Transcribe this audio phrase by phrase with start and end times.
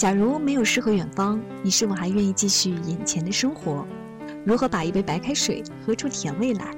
[0.00, 3.86] 假如没有诗和远方，你是否还愿意继续眼前的生活？
[4.46, 6.74] 如何把一杯白开水喝出甜味来？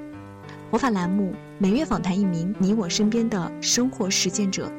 [0.69, 4.69] 活法栏目每月访谈一名你我身边的生活实践者，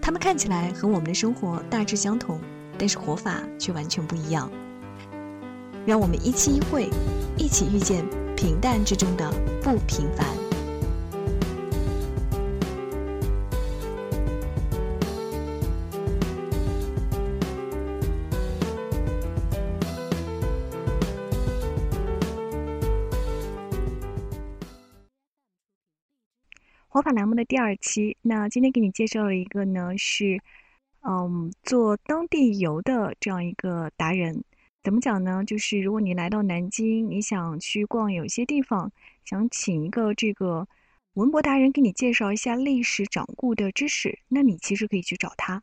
[0.00, 2.40] 他们看起来和我们的生活大致相同，
[2.78, 4.50] 但是活法却完全不一样。
[5.84, 6.88] 让我们一期一会，
[7.36, 8.02] 一起遇见
[8.34, 9.30] 平淡之中的
[9.62, 10.41] 不平凡。
[27.02, 30.40] 活法栏目的第二期，那今天给你介绍了一个呢，是
[31.00, 34.44] 嗯做当地游的这样一个达人。
[34.84, 35.42] 怎么讲呢？
[35.44, 38.92] 就是如果你来到南京，你想去逛有些地方，
[39.24, 40.68] 想请一个这个
[41.14, 45.60] 文博达人给你介绍一下历史掌故的知识，那你其实可以去找他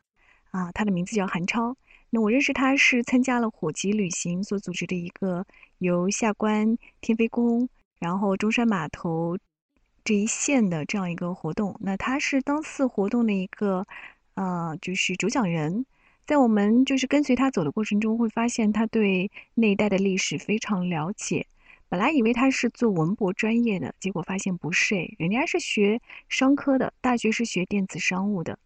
[0.50, 0.70] 啊。
[0.72, 1.74] 他的名字叫韩超。
[2.10, 5.46] 那我认识他是参加了火急旅行所组织的一个
[5.78, 7.66] 由下关、天妃宫，
[7.98, 9.38] 然后中山码头。
[10.10, 13.86] 这一线的这样一个活动，那他是当次活动的一个，
[14.34, 15.86] 呃，就是主讲人。
[16.26, 21.46] 在我们就是跟随他走的过程中，会发现他对那一代的历史非常了解。
[21.88, 28.58] 本来以为他是做文博专业的，结果发现不是，人家是学商科的，大学是学电子商务的，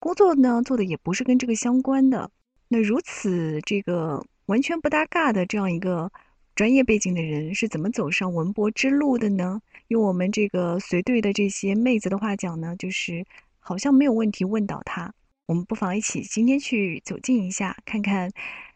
[0.00, 2.30] 工作呢做的也不是跟这个相关的。
[2.68, 6.12] 那如此这个完全不搭嘎的这样一个。
[6.60, 9.62] 专业背景的人是怎么走上文博之路的呢？
[9.88, 13.24] 用我们这个随队的这些妹子的话讲呢，就是
[13.58, 15.14] 好像没有问题问到他。
[15.46, 18.30] 我们不妨一起今天去走近一下，看看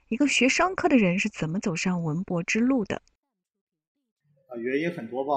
[0.09, 3.03] 一个学商科的人是怎么走上文博之路的。
[4.49, 5.33] 啊，原因很多吧，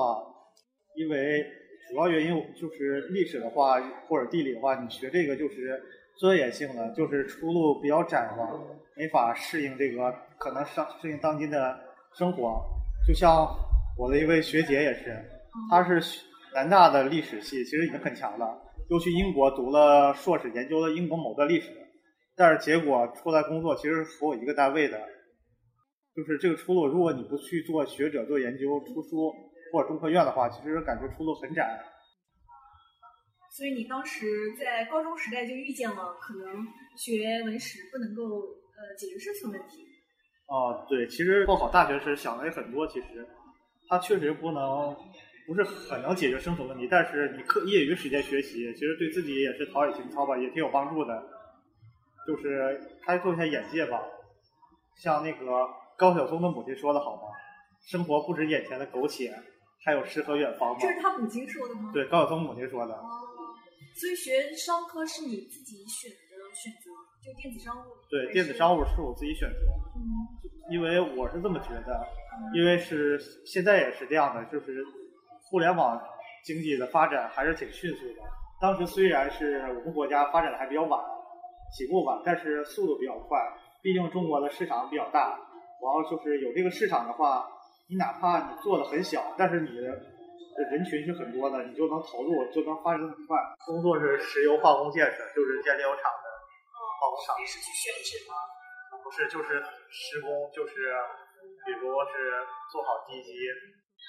[0.95, 1.43] 因为
[1.89, 5.83] 主要原因就是历史的话或者地理的话，你学这个就是
[6.17, 8.57] 专业性的，就是出路比较窄嘛，
[8.95, 11.85] 没法适应这个可能上适应当今的。
[12.17, 12.63] 生活。
[13.07, 13.47] 就像
[13.97, 15.23] 我的一位学姐也是，
[15.69, 16.01] 她是
[16.53, 21.71] 南大的历史系，其实已经很强了，又去英国读了硕士，研究了英国某段历史，
[22.35, 24.99] 但是结果出来工作其实和我一个单位的，
[26.15, 29.31] 就是这个出路，如果你不去做学者、做研究、出书
[29.71, 31.79] 或者中科院的话，其实感觉出路很窄。
[33.49, 34.27] 所以你当时
[34.59, 38.23] 在高中时代就遇见了可能学文史不能够
[38.77, 39.86] 呃解决生存问题。
[40.47, 43.27] 哦，对，其实报考大学时想的也很多，其实，
[43.87, 44.95] 它确实不能，
[45.45, 51.21] 不是很能解决生存问题，但是你课业余时间学习，其实对自己也是陶冶情操吧，也挺有帮助的，
[52.25, 54.01] 就是开拓一下眼界吧。
[54.95, 57.23] 像那个高晓松的母亲说的好吗，
[57.85, 59.33] 生活不止眼前的苟且，
[59.83, 60.77] 还有诗和远方嘛。
[60.79, 61.91] 这是他母亲说的吗？
[61.93, 62.93] 对，高晓松母亲说的。
[62.93, 63.07] 哦，
[63.95, 66.91] 所以学商科是你自己选的选择，
[67.27, 67.83] 就电子商务。
[68.09, 69.55] 对，电子商务是我自己选择。
[69.99, 70.47] 嗯。
[70.71, 72.07] 因为我是这么觉得，
[72.53, 74.83] 因为是现在也是这样的，就是
[75.49, 75.97] 互联网
[76.43, 78.21] 经济的发展还是挺迅速的。
[78.59, 80.99] 当时虽然是我们国家发展的还比较晚，
[81.71, 83.39] 起步晚，但是速度比较快。
[83.81, 85.39] 毕竟中国的市场比较大，
[85.79, 87.47] 然后就是有这个市场的话，
[87.87, 89.87] 你哪怕你做的很小，但是你的
[90.71, 93.37] 人群是很多的，你就能投入，就能发展的很快。
[93.65, 96.26] 工作是石油化工建设，就是建炼油厂的
[96.97, 97.37] 化工厂。
[97.37, 98.33] 你是去选址吗？
[99.03, 99.61] 不是，就是
[99.93, 100.73] 施工，就是
[101.63, 102.13] 比如是
[102.73, 103.31] 做好地基，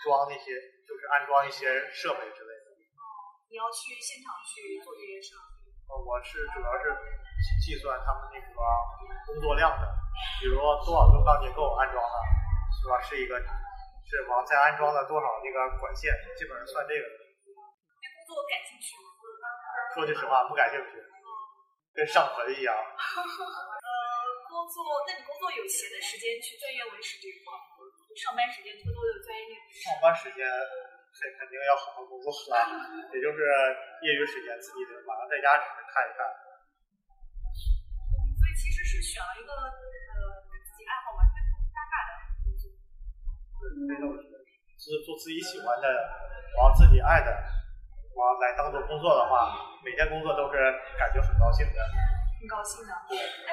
[0.03, 0.57] 装那些，
[0.89, 2.67] 就是安装一些设备之类的。
[3.51, 5.37] 你要去现场去做这些事？
[5.89, 6.85] 呃，我是主要是
[7.65, 8.53] 计算他们那个
[9.25, 9.85] 工作量的，
[10.41, 12.17] 比如多少根钢结构安装了，
[12.77, 13.01] 是吧？
[13.01, 17.05] 是一个，是往再安装了多少那个管线，基本上算这个。
[17.09, 19.09] 对工作感兴趣吗？
[19.97, 21.01] 说句实话，不感兴趣，
[21.99, 22.71] 跟上坟一样。
[22.71, 23.19] 呃
[24.47, 27.53] 工作，那你工作有闲的时间去钻研文史这一块，
[28.15, 29.55] 上班时间偷偷的钻研点。
[29.83, 32.55] 上班时间肯肯定要好好工作了，
[33.13, 33.39] 也就是
[34.07, 36.23] 业余时间自己晚上在家只是看一看。
[38.39, 40.17] 所以其实是选了一个呃
[40.49, 42.11] 跟自己爱好完全不搭嘎的
[42.47, 42.71] 工作。
[43.59, 44.07] 对，非常
[44.79, 45.87] 是做自己喜欢的，
[46.57, 47.29] 往自己爱的，
[48.19, 49.55] 往来当做工作的话，
[49.87, 50.59] 每天工作都是
[50.99, 51.79] 感觉很高兴的。
[52.39, 52.91] 很高兴的，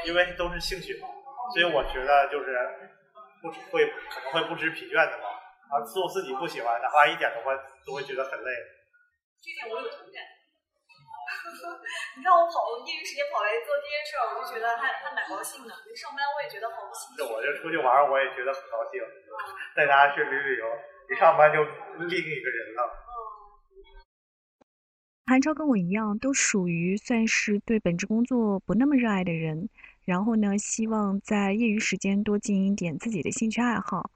[0.06, 1.08] 因为都是兴趣嘛，
[1.54, 2.50] 所以我觉得就是
[3.42, 5.30] 不会可能会不知疲倦的嘛。
[5.70, 7.54] 啊，做自己不喜欢，哪怕一点的话，
[7.86, 8.50] 都会觉得很累。
[9.42, 10.18] 这点我有同感。
[12.18, 12.54] 你看我跑
[12.86, 15.74] 业余时间跑来做这件事儿，我就觉得还还蛮高兴的。
[15.98, 17.26] 上班我也觉得好兴奋。
[17.26, 19.02] 我就出去玩，我也觉得很高兴。
[19.76, 20.66] 带大家去旅旅游，
[21.10, 22.82] 一上班就另一个人了。
[25.27, 29.69] 韩超跟我一样，都属于算是对本职工作不那么热爱的人，
[30.04, 34.12] 然后呢，希望在业余时间多经营点自己的兴趣爱好。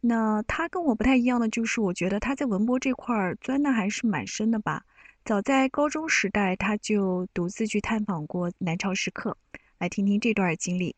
[0.00, 4.84] 那他跟我不太一样的就是，我觉得他在文博这块儿钻的还是蛮深的吧。
[5.26, 9.36] 早在高中时代，他就独自去探访过南朝时刻，
[9.78, 10.96] 来听听这段经历。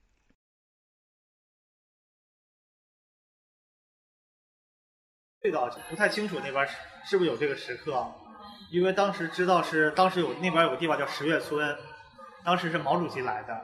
[5.40, 8.06] 对的，不太清楚那边是是不是有这个时刻。
[8.70, 11.76] 因为当时知道是当时有那边有个地方叫十月村，
[12.44, 13.60] 当时是毛主席来的，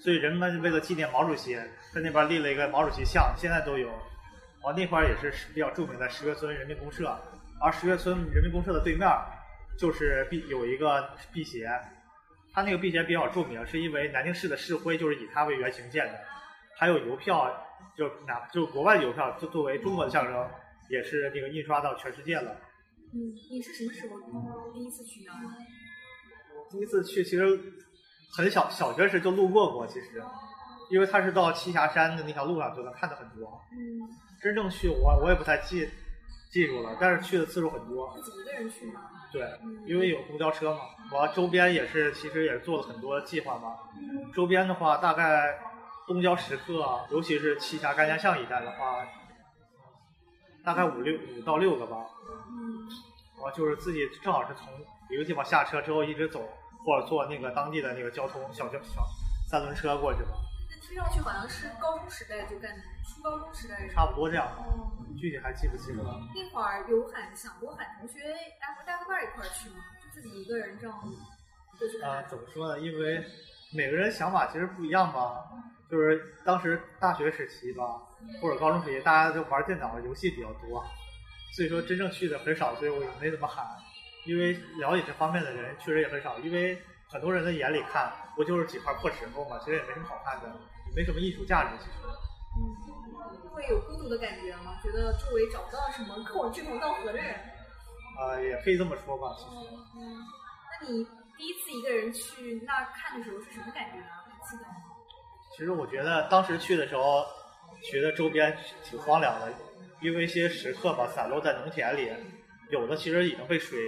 [0.00, 1.54] 所以人们为了纪念毛主席，
[1.94, 3.88] 在那边立了一个毛主席像，现在都有。
[4.64, 7.16] 哦，那块儿也是比较著名的十月村人民公社，
[7.60, 9.08] 而十月村人民公社的对面
[9.78, 11.70] 就是辟有一个辟邪，
[12.52, 16.18] 它那个辟邪比较著名，是因为南京市的市徽就是以它为原型建的，
[16.76, 17.48] 还有邮票，
[17.96, 20.48] 就哪就国外邮票就作为中国的象征，
[20.90, 22.56] 也是那个印刷到全世界了。
[23.14, 25.32] 嗯，你是什么时候第一次去呢？
[26.70, 27.58] 第一次去其实
[28.32, 30.22] 很小，小学时就路过过，其实，
[30.90, 33.60] 因为它是到栖霞山的那条路上就能看到很多。
[33.72, 34.08] 嗯。
[34.40, 35.88] 真正去我我也不太记
[36.52, 38.14] 记住了，但是去的次数很多。
[38.22, 39.00] 自己一个人去吗？
[39.32, 39.42] 对，
[39.86, 40.80] 因为有公交车嘛。
[41.10, 43.76] 我周边也是，其实也是做了很多计划嘛。
[44.34, 45.58] 周边的话，大概
[46.06, 49.04] 东郊时刻，尤其是栖霞甘家巷一带的话，
[50.62, 51.96] 大概五六五到六个吧。
[53.40, 54.66] 我就是自己正好是从
[55.10, 56.48] 一个地方下车之后一直走，
[56.84, 59.06] 或者坐那个当地的那个交通小小小
[59.50, 60.28] 三轮车过去的。
[60.70, 63.88] 那听上去好像是高中时代就干的，初高中时代。
[63.88, 64.46] 差不多这样，
[65.18, 66.20] 具体还记不清了。
[66.34, 68.20] 那会儿有喊想过喊同学，
[68.60, 69.76] 哎，和大哥伴一块儿去吗？
[70.02, 70.96] 就自己一个人这样
[71.78, 72.80] 就去啊，怎么说呢？
[72.80, 73.24] 因为
[73.72, 75.44] 每个人想法其实不一样吧。
[75.90, 78.02] 就是当时大学时期吧，
[78.42, 80.84] 或者高中时期，大家就玩电脑游戏比较多。
[81.52, 83.66] 所以说真正去的很少，所以我也没怎么喊，
[84.26, 86.38] 因为了解这方面的人确实也很少。
[86.38, 90.48] 因为很多人的眼里看，不就是几块破石头嘛，其实也没什么好看的，
[90.88, 91.70] 也没什么艺术价值。
[91.78, 91.90] 其实，
[92.56, 94.78] 嗯，会有孤独的感觉吗？
[94.82, 97.34] 觉得周围找不到什么跟我志同道合的人？
[98.18, 99.34] 啊，也可以这么说吧。
[99.36, 100.22] 其实，嗯，
[100.82, 101.04] 那你
[101.36, 104.22] 第一次一个人去那看的时候是什么感觉啊？
[104.48, 104.74] 记得吗？
[105.56, 107.24] 其实我觉得当时去的时候，
[107.90, 109.52] 觉得周边挺荒凉的。
[110.00, 112.12] 因为一些石刻吧散落在农田里，
[112.70, 113.78] 有的其实已经被水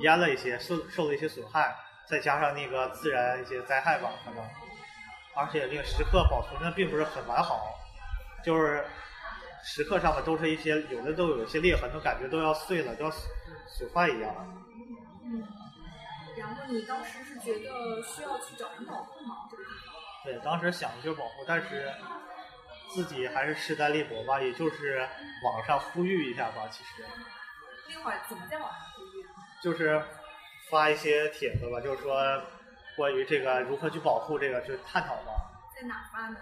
[0.00, 1.74] 淹了一些，受受了一些损害，
[2.06, 4.44] 再加上那个自然一些灾害吧可能，
[5.34, 7.74] 而且那个石刻保存的并不是很完好，
[8.44, 8.84] 就是
[9.64, 14.34] 石刻上面都是一些有的都有一些裂痕，都感觉都要碎了，都要损坏一样。
[15.24, 15.42] 嗯，
[16.36, 19.48] 然后你当时是觉得需要去找人保护吗？
[20.24, 21.90] 对，当时想的就是保护，但是。
[22.94, 25.04] 自己还是势单力薄吧，也就是
[25.42, 26.62] 网上呼吁一下吧。
[26.70, 27.02] 其实
[27.88, 29.26] 那会儿怎么在网上呼吁？
[29.60, 30.00] 就是
[30.70, 32.14] 发一些帖子吧，就是说
[32.96, 35.32] 关于这个如何去保护这个，去探讨吧。
[35.74, 36.36] 在哪发呢？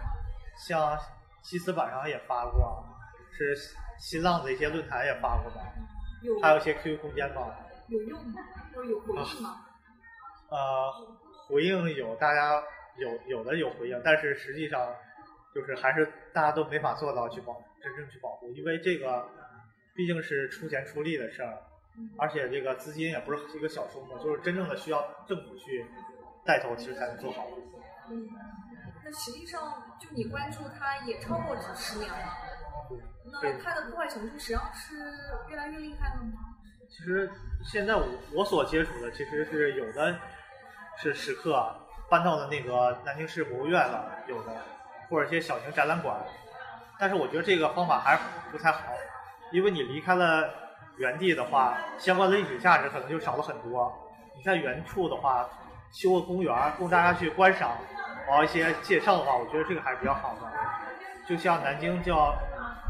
[0.58, 0.98] 像
[1.40, 2.84] 西斯版上也发过，
[3.32, 3.56] 是
[3.98, 5.62] 新浪的一些论坛也发过吧。
[6.20, 6.38] 有。
[6.40, 7.56] 还有一些 QQ 空间吧。
[7.88, 8.42] 有用吗？
[8.74, 9.64] 有有回应吗？
[10.50, 10.92] 呃，
[11.48, 12.62] 回应有，大家
[12.98, 14.94] 有有的有回应，但是实际上。
[15.54, 19.28] 就是还是大家都没法做到去保真正去保护，因为这个
[19.94, 21.58] 毕竟是出钱出力的事儿，
[22.18, 25.84] 而且这个资金也不是一个小数目，就是真正的需要政府去
[26.44, 27.46] 带头，其实才能做好。
[28.10, 28.28] 嗯，
[29.04, 32.16] 那实际上就你关注它也超过十年了，
[33.30, 34.96] 那它的破坏程度实际上是
[35.50, 36.32] 越来越厉害了吗？
[36.88, 37.30] 其实
[37.64, 40.18] 现在我我所接触的其实是有的
[40.98, 41.74] 是时刻
[42.10, 44.56] 搬到了那个南京市博物院了，有的。
[45.12, 46.16] 或者一些小型展览馆，
[46.98, 48.80] 但是我觉得这个方法还是不太好，
[49.50, 50.48] 因为你离开了
[50.96, 53.92] 原地的话，相关的历史价值可能就少了很多。
[54.34, 55.46] 你在原处的话，
[55.92, 57.76] 修个公园供大家去观赏，
[58.26, 60.50] 然后一些介绍的话，我觉得这个还是比较好的。
[61.28, 62.34] 就像南京叫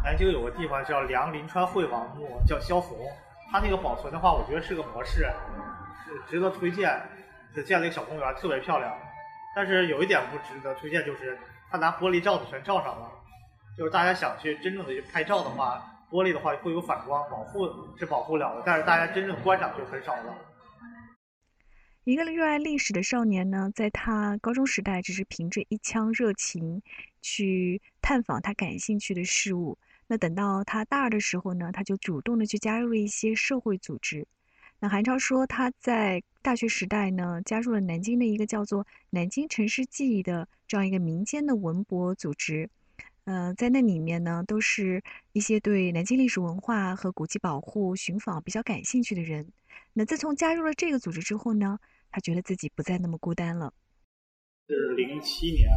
[0.05, 2.97] 南京有个地方叫梁临川惠王墓，叫萧红，
[3.51, 5.29] 它那个保存的话，我觉得是个模式，
[6.29, 7.03] 值得推荐。
[7.67, 8.97] 建了一个小公园，特别漂亮。
[9.57, 11.37] 但是有一点不值得推荐就是。
[11.73, 13.11] 他拿玻璃罩子全罩上了，
[13.79, 17.67] 就是大家想去真正的去拍照的话，玻璃的话会有反光，保护
[17.99, 20.37] 是保护了的，但是大家真正观赏就很少了。
[22.05, 26.83] 一个热爱历史的少年呢，在他高中时代只是凭着一腔热情
[27.23, 34.27] 去探访他感兴趣的事物，那等到他大二的时候呢，他就主动的去加入了一些社会组织。
[34.83, 42.69] 那韩超说他在大学时代呢，加入了南京的一个叫做“南京城市记忆”的这样一个民间的文博组织，
[43.23, 45.01] 呃，在那里面呢，都是
[45.35, 49.47] 一些对南京历史文化和古迹保护、寻访比较感兴趣的人。
[49.93, 51.79] 那自从加入了这个组织之后呢，
[52.11, 53.73] 他觉得自己不再那么孤单了。
[54.67, 55.69] 是零七年，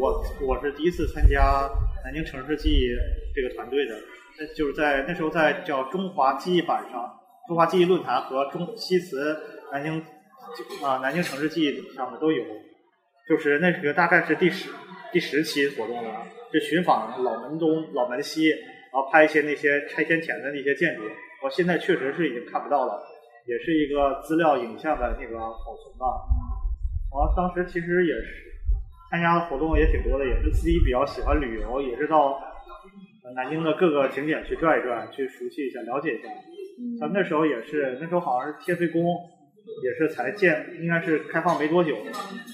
[0.00, 1.68] 我我是第一次参加
[2.04, 2.94] 南京城市记忆
[3.34, 4.00] 这个团队的，
[4.38, 9.36] 那就是在那时候在叫中华记忆版上，中华记忆论坛和中西祠
[9.72, 10.02] 南京
[10.84, 12.44] 啊南京城市记忆上面都有，
[13.28, 14.68] 就是那个大概是第十
[15.12, 21.02] 第十期活动了，是寻访老门东、老门西，然后拍一些那些拆迁前的那些建筑，
[21.44, 23.00] 我现在确实是已经看不到了，
[23.46, 26.06] 也是一个资料影像的那个保存吧。
[27.12, 28.42] 我当时其实也是
[29.10, 32.40] 参加的活动也挺多的，也是自己比较喜欢旅游，也是到
[33.36, 36.28] 南京的各个景点去转一转，去熟悉一下、了解一下。
[36.98, 39.02] 咱们那时候也是，那时候好像是天妃宫，
[39.82, 41.96] 也是才建，应该是开放没多久，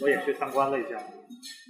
[0.00, 0.97] 我也去参观了一下。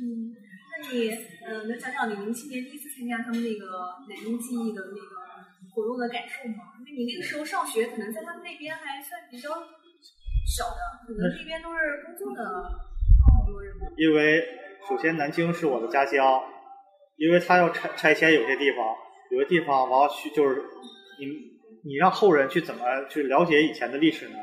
[0.01, 0.33] 嗯，
[0.71, 1.11] 那你
[1.45, 3.67] 呃能讲讲你零七年第一次参加他们那个
[4.09, 6.77] 南京记忆的那个活动的感受吗？
[6.81, 9.51] 因为你那个时候上学，可能在他们那边还算比较。
[10.45, 13.73] 小的，可能这边都是工作的好多人。
[13.97, 14.43] 因为
[14.87, 16.43] 首先南京是我的家乡，
[17.17, 18.85] 因为他要拆拆迁有些地方，
[19.31, 20.61] 有些地方我要去就是
[21.21, 21.27] 你
[21.85, 24.39] 你让后人去怎么去了解以前的历史呢？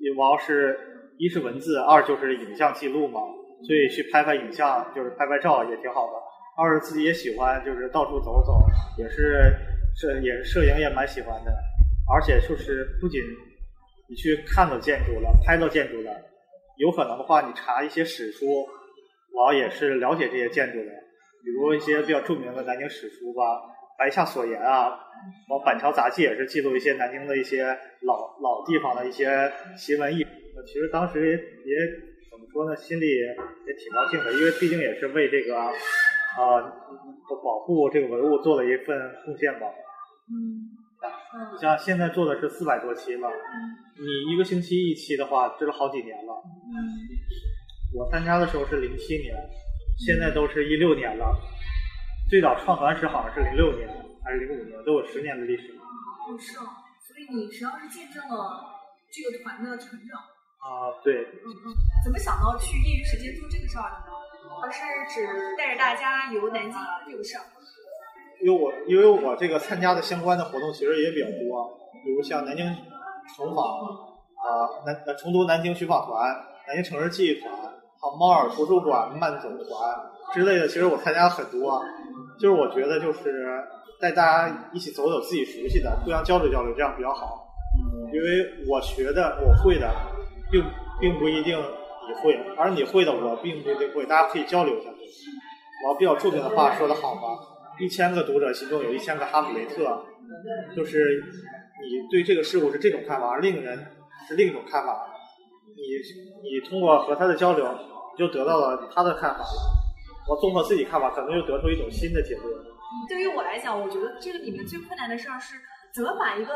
[0.00, 0.78] 你我要是
[1.18, 3.20] 一是文字，二就是影像记录嘛，
[3.66, 6.12] 所以去拍拍影像就是拍拍照也挺好的。
[6.56, 8.58] 二是自己也喜欢就是到处走走，
[8.98, 9.54] 也是
[9.96, 11.52] 摄也是摄影也蛮喜欢的，
[12.12, 13.20] 而且就是不仅。
[14.10, 16.10] 你去看到建筑了，拍到建筑了，
[16.78, 18.46] 有可能的话，你查一些史书，
[19.36, 20.90] 我也是了解这些建筑的。
[21.44, 23.42] 比如一些比较著名的南京史书吧，
[23.98, 24.96] 《白下所言》啊，
[25.48, 27.64] 我《板桥杂记》也是记录一些南京的一些
[28.02, 30.24] 老老地方的一些奇闻异。
[30.64, 31.76] 其实当时也也
[32.30, 33.34] 怎么说呢，心里也
[33.74, 36.72] 挺高兴的，因为毕竟也是为这个呃
[37.42, 39.66] 保护这个文物做了一份贡献吧。
[40.30, 40.78] 嗯。
[41.52, 43.28] 你像现在做的是四百多期了，
[43.98, 46.32] 你一个星期一期的话，这都好几年了。
[47.94, 49.36] 我参加的时候是零七年，
[50.04, 51.36] 现在都是一六年了。
[52.28, 53.88] 最早创团时好像是零六年
[54.22, 55.72] 还是零五年，都有十年的历史。
[55.80, 58.68] 哦，是啊，所以你实际上是见证了
[59.08, 60.20] 这个团的成长。
[60.60, 61.24] 啊，对。
[61.24, 61.66] 嗯嗯，
[62.04, 64.12] 怎么想到去业余时间做这个事儿的呢？
[64.60, 66.76] 而是指带着大家游南京
[67.08, 67.44] 这个事儿？
[68.44, 72.62] 因为我因为我这个参加的相关的活动其实也比较多，比如像南京
[73.34, 73.64] 重访
[74.36, 76.28] 啊，南呃重读南京寻访团、
[76.68, 81.82] 南京城市记忆团、还有猫耳图书馆慢走团之类的，其实我参加很多。
[82.38, 83.64] 就是我觉得就是
[84.00, 87.44] 带大家一起走走自己熟悉的，互相交流交流，这样比较好。
[88.12, 89.90] 因为我学的我会的，
[90.50, 90.64] 并
[91.00, 94.90] 并不一定你会，而你会的我并不一定会，大家可以交流一下。
[95.86, 97.38] 我比较著名的话说的好吗？
[97.80, 100.04] 一千个读者心中有一千个哈姆雷特，
[100.74, 101.22] 就是
[101.80, 103.78] 你对这个事物是这种看法，而另一个人
[104.28, 105.06] 是另一种看法。
[105.74, 105.82] 你
[106.42, 107.66] 你通过和他的交流，
[108.14, 109.44] 你就得到了他的看法。
[110.28, 112.46] 我综合自己看法，可能又得出一种新的结论。
[113.08, 115.56] 对于我来讲，我觉得这个里面最困难的事儿是
[115.94, 116.52] 怎么把一个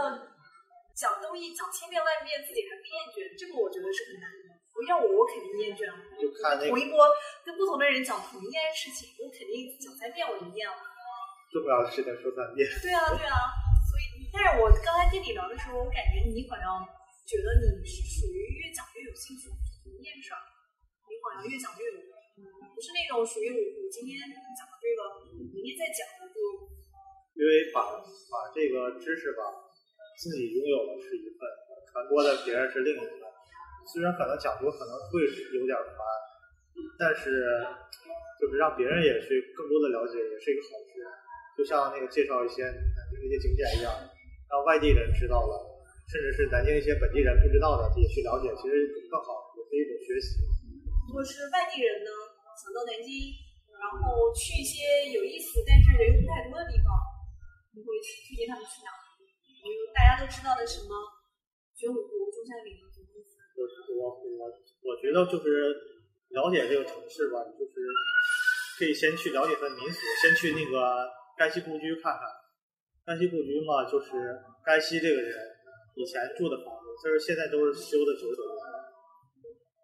[0.93, 3.25] 讲东西讲千遍万遍，自己还不厌倦。
[3.41, 4.52] 这个我觉得是很难的。
[4.73, 5.97] 不要我，我肯定厌倦了。
[6.21, 7.00] 就看那同一波
[7.45, 10.76] 跟不同的人讲同一件事情，我肯定讲三遍我就厌了。
[11.52, 12.64] 重要的事情说三遍。
[12.81, 13.52] 对啊，对啊，
[13.88, 16.81] 所以，但是我刚才跟你聊的时候，我感觉你好像
[17.29, 19.49] 觉得你是属于越讲越有兴趣
[19.85, 20.41] 一件事儿，
[21.09, 22.12] 你好像越讲越有，不
[22.83, 24.19] 是那种属于我我今天
[24.59, 25.01] 讲的这个，
[25.55, 26.43] 明天再讲的就。
[27.39, 29.47] 因为把把这个知识吧，
[30.19, 31.39] 自己拥有的是一份，
[31.89, 33.23] 传播的别人是另一份。
[33.87, 35.99] 虽然可能讲多可能会有点烦，
[36.99, 37.65] 但是
[38.39, 41.01] 就是让别人也去更多的了解，也是一个好事。
[41.57, 43.91] 就像那个介绍一些南京的一些景点一样，
[44.51, 45.55] 让外地人知道了，
[46.12, 50.37] 甚至是南京一些本地人不知道的也去了解，其实更好，也是一种学习。
[51.09, 52.11] 如果是外地人呢，
[52.62, 53.11] 想到南京，
[53.75, 56.95] 然后去一些有意思但是人又不太多的地方，
[57.75, 58.95] 你会推荐他们去哪？
[59.19, 60.95] 比如大家都知道的什么
[61.75, 62.78] 玄武湖、中山陵
[63.59, 63.66] 我
[63.99, 64.02] 我
[64.38, 64.47] 我
[64.87, 65.75] 我觉得就是
[66.31, 67.75] 了解这个城市吧，就是
[68.78, 71.11] 可以先去了解它的民俗，先去那个。
[71.35, 72.23] 该西故居看看，
[73.07, 74.12] 该西故居嘛，就是
[74.64, 75.35] 该西这个人
[75.97, 78.62] 以前住的房子，就是现在都是修的九九年，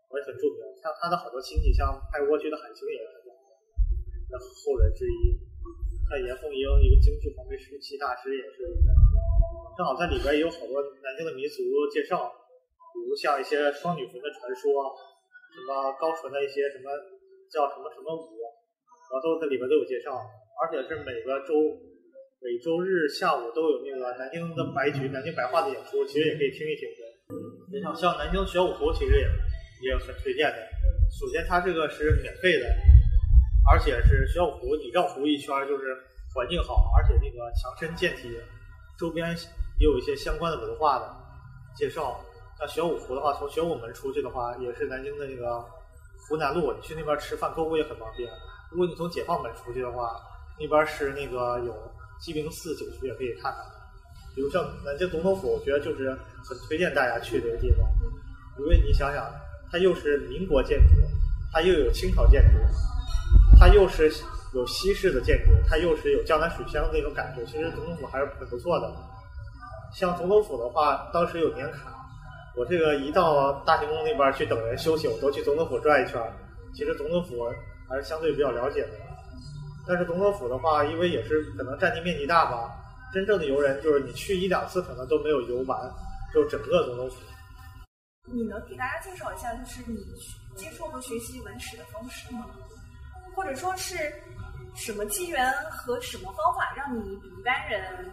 [0.09, 0.61] 我也很著名。
[0.81, 3.23] 像他的好多亲戚，像拍蜗居的海清也是
[4.29, 5.37] 他的后人之一。
[6.09, 8.65] 像严凤英，一个京剧黄梅时期大师也是。
[9.77, 11.63] 正好在里边也有好多南京的民俗
[11.93, 12.27] 介绍，
[12.93, 14.91] 比如像一些双女坟的传说，
[15.55, 16.91] 什么高淳的一些什么
[17.53, 18.37] 叫什么什么舞。
[19.09, 20.21] 然后都在里边都有介绍，
[20.61, 21.57] 而且是每个周
[22.45, 27.81] 每周日下午都有那个南京的白局、南京白话的演出，其实也可以听一听的。
[27.81, 29.25] 像像南京玄武湖，其实也
[29.81, 30.57] 也很推荐的。
[31.11, 32.67] 首先，它这个是免费的，
[33.71, 35.97] 而且是玄武湖，你绕湖一圈就是
[36.35, 38.37] 环境好，而且那个强身健体
[38.99, 39.37] 周边
[39.79, 41.17] 也有一些相关的文化的
[41.77, 42.21] 介绍。
[42.59, 45.65] 像玄武湖的话，从玄武门出去的话，也是南京的那个
[46.29, 48.29] 湖南路，你去那边吃饭购物也很方便。
[48.71, 50.21] 如果你从解放门出去的话，
[50.59, 51.75] 那边是那个有
[52.21, 53.65] 鸡鸣寺景区也可以看看。
[54.35, 56.11] 比如像南京总统府，我觉得就是
[56.45, 57.81] 很推荐大家去这个地方，
[58.59, 59.25] 因为你想想，
[59.71, 60.95] 它又是民国建筑，
[61.53, 62.59] 它又有清朝建筑，
[63.59, 64.11] 它又是
[64.55, 67.45] 有西式的建筑，它又是有江南水乡的那种感觉。
[67.45, 68.93] 其实总统府还是很不错的。
[69.95, 71.95] 像总统府的话，当时有年卡。
[72.57, 76.21] 我这个一到大行宫那边去等人休息，我都去总统府转一圈。
[76.75, 77.49] 其实总统府
[77.89, 78.89] 还是相对比较了解的，
[79.87, 82.69] 但是总统府的话，因为也是可能占地面积大吧，
[83.15, 85.79] 真正的游人就是你去一两次可能都没有游完，
[86.35, 87.17] 就整个总统府。
[88.33, 90.05] 你能给大家介绍一下，就是你
[90.55, 92.47] 接触和学习文史的方式吗？
[93.35, 93.97] 或者说是
[94.75, 98.13] 什么机缘和什么方法让你比一般人？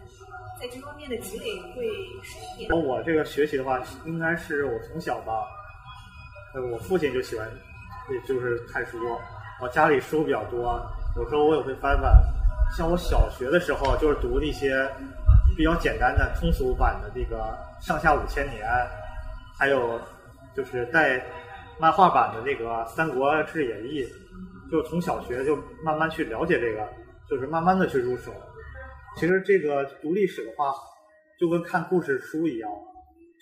[0.60, 1.86] 在这方面的积累会
[2.24, 2.70] 深一点。
[2.72, 5.46] 我这个学习的话，应该是我从小吧，
[6.54, 7.46] 呃，我父亲就喜欢，
[8.26, 8.98] 就是看书。
[9.62, 10.82] 我家里书比较多，
[11.18, 12.14] 有时候我也会翻翻。
[12.76, 14.90] 像我小学的时候，就是读那些
[15.58, 18.66] 比较简单的通俗版的这个《上下五千年》，
[19.58, 20.00] 还有
[20.56, 21.26] 就是带
[21.80, 24.04] 漫画版的那个《三国志演义》，
[24.72, 26.88] 就从小学就慢慢去了解这个，
[27.30, 28.34] 就是慢慢的去入手。
[29.18, 30.74] 其实这个读历史的话，
[31.40, 32.70] 就跟看故事书一样，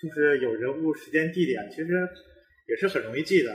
[0.02, 2.08] 就是有人物、时间、地点，其实
[2.68, 3.52] 也是很容易记的。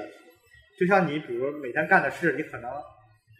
[0.78, 2.70] 就像你比如每天干的事，你可能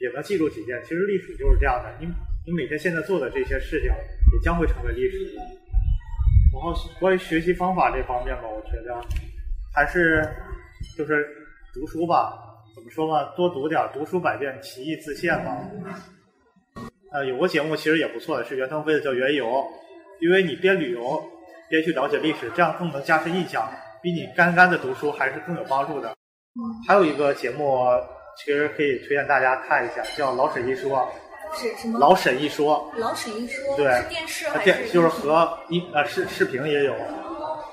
[0.01, 0.81] 也能记住几件。
[0.85, 2.07] 其实历史就是这样的，你
[2.47, 5.37] 你每天现在做的这些事情，也将会成为历史。
[6.61, 9.00] 然后关于学习方法这方面吧，我觉得
[9.73, 10.29] 还是
[10.97, 11.25] 就是
[11.73, 12.37] 读书吧，
[12.75, 13.33] 怎么说呢？
[13.37, 15.57] 多读点，读书百遍，其义自现嘛。
[17.12, 19.47] 呃，有个节目其实也不错的，是袁腾飞的叫《原游》，
[20.21, 21.23] 因为你边旅游
[21.71, 23.71] 边去了解历史，这样更能加深印象，
[24.02, 26.13] 比你干干的读书还是更有帮助的。
[26.89, 27.85] 还有一个节目，
[28.37, 30.99] 其实可以推荐大家看一下，叫《老舍一说》。
[31.54, 31.99] 是什么？
[31.99, 32.91] 老沈一说。
[32.97, 33.76] 老沈一说。
[33.76, 33.87] 对。
[34.02, 34.89] 是电视还是？
[34.93, 36.95] 就是和音呃视视频也有。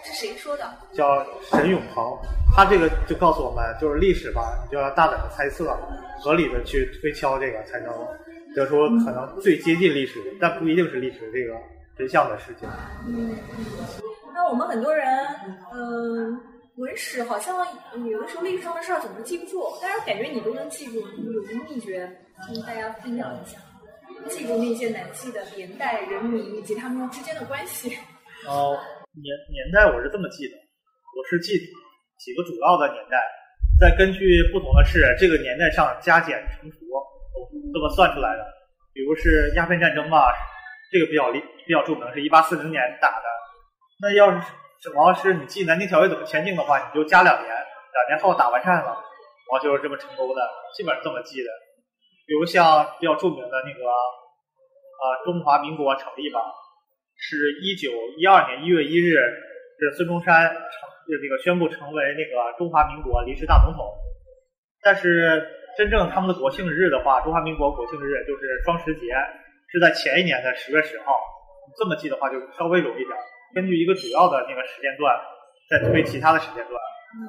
[0.03, 0.63] 是谁说的？
[0.93, 2.17] 叫沈永鹏，
[2.55, 5.75] 他这个就告诉我们，就是历史吧，你就要大胆的猜测，
[6.21, 7.91] 合理的去推敲这个，才能。
[8.55, 11.59] 得出可能最接近历史，但不一定是历史这个
[11.97, 12.69] 真相的事情。
[13.05, 13.35] 嗯，
[14.33, 15.05] 那我们很多人，
[15.73, 16.39] 嗯，
[16.77, 17.67] 文史好像
[18.09, 22.09] 有的时候历史上的事儿总是记不住，但是感觉你都能记住，有什么秘诀
[22.47, 23.57] 跟大家分享一下？
[24.29, 27.97] 记住那些难记的年代、人名以及他们之间的关系。
[28.47, 28.77] 哦，
[29.13, 31.59] 年年代我是这么记的，我是记
[32.17, 33.17] 几个主要的年代，
[33.79, 36.77] 再根据不同的事，这个年代上加减乘除。
[37.73, 38.45] 这么算出来的，
[38.93, 40.31] 比如是鸦片战争吧，
[40.91, 43.25] 这个比较厉比较著名，是一八四零年打的。
[43.99, 44.47] 那要是
[44.81, 50.41] 主要是你记南京条约怎么签订的话，你就加两年，两年后打完战了，然后就是这么成功的，
[50.77, 51.49] 基本上这么记的。
[52.25, 56.39] 比如像比较著名的那个呃中华民国成立吧，
[57.15, 59.15] 是一九一二年一月一日，
[59.79, 60.59] 是孙中山成
[61.21, 63.85] 这个宣布成为那个中华民国临时大总统，
[64.81, 65.61] 但是。
[65.77, 69.11] 真正他们的国庆日的话，中华民国国庆日就是双十节，
[69.67, 71.11] 是在前一年的十月十号。
[71.77, 73.09] 这么记的话，就稍微容易点。
[73.53, 75.13] 根据一个主要的那个时间段，
[75.69, 76.79] 再推其他的时间段。
[77.11, 77.27] 嗯，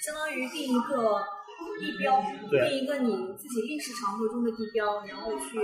[0.00, 1.20] 相当于定一个
[1.78, 5.58] 地标，定一个你自己历史长河中的地标，然后去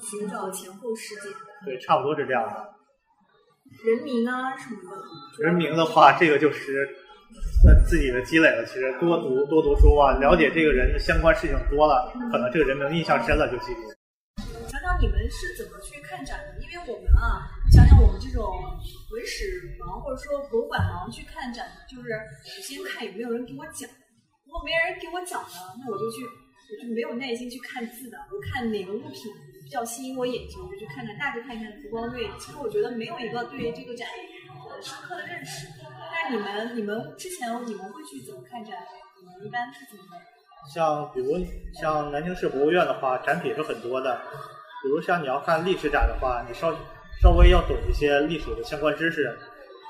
[0.00, 1.32] 寻找前后事件。
[1.64, 2.74] 对，差不多是这样的。
[3.84, 5.44] 人名啊什么的。
[5.44, 6.88] 人名的话，这个就是。
[7.62, 13.80] 那自己的积累了，其实多读多读书啊，了解这个人的相关事情多了，可能这个人名印象深了就记住。
[14.64, 16.56] 讲讲你们是怎么去看展的？
[16.62, 18.48] 因为我们啊，想想我们这种
[19.12, 19.44] 文史
[19.76, 22.08] 盲或者说博物馆盲去看展，就是
[22.48, 23.90] 首先看有没有人给我讲，
[24.48, 29.12] 如果没人给我讲呢，那我就去，我就没有耐心去看字的，我看哪个物品
[29.62, 32.26] 比较吸引我眼睛，我就去看看，大致看一看浮光锐。
[32.40, 34.08] 其实我觉得没有一个对这个展
[34.48, 35.68] 有深刻的认识。
[35.84, 38.74] 那你们，你们之前你们会去怎么看展？
[39.20, 40.04] 你们一般是怎么？
[40.72, 41.36] 像比如
[41.78, 44.18] 像南京市博物院的话，展品是很多的。
[44.82, 46.74] 比如像你要看历史展的话，你稍
[47.20, 49.38] 稍微要懂一些历史的相关知识，